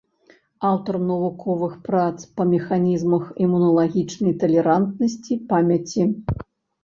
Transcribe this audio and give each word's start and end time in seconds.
Аўтар 0.67 0.95
навуковых 1.09 1.73
прац 1.87 2.15
па 2.39 2.43
механізмах 2.53 3.23
імуналагічнай 3.45 4.33
талерантнасці, 4.45 5.33
памяці. 5.53 6.01